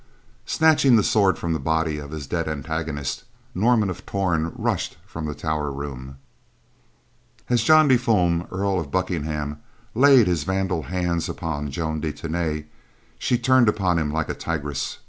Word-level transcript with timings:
Snatching 0.47 0.95
the 0.95 1.03
sword 1.03 1.37
from 1.37 1.53
the 1.53 1.59
body 1.59 1.99
of 1.99 2.09
his 2.09 2.25
dead 2.25 2.47
antagonist, 2.47 3.23
Norman 3.53 3.87
of 3.87 4.03
Torn 4.03 4.51
rushed 4.55 4.97
from 5.05 5.27
the 5.27 5.35
tower 5.35 5.71
room. 5.71 6.17
As 7.51 7.61
John 7.61 7.87
de 7.87 7.99
Fulm, 7.99 8.47
Earl 8.51 8.79
of 8.79 8.89
Buckingham, 8.89 9.61
laid 9.93 10.25
his 10.25 10.43
vandal 10.43 10.81
hands 10.89 11.29
upon 11.29 11.69
Joan 11.69 11.99
de 11.99 12.11
Tany, 12.11 12.65
she 13.19 13.37
turned 13.37 13.69
upon 13.69 13.99
him 13.99 14.11
like 14.11 14.27
a 14.27 14.33
tigress. 14.33 14.97